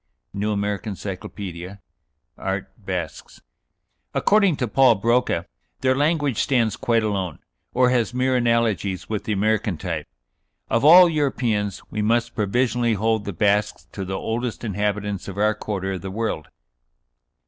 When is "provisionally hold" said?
12.33-13.25